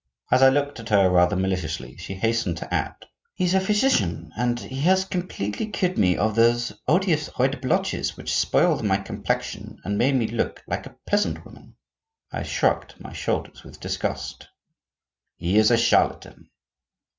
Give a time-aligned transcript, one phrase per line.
[0.31, 2.95] As I looked at her rather maliciously she hastened to add:
[3.35, 8.35] "He's a physician, and he has completely cured me of those odious red blotches which
[8.35, 11.75] spoiled my complexion and made me look like a peasant woman."
[12.31, 14.47] I shrugged my shoulders with disgust.
[15.35, 16.49] "He is a charlatan."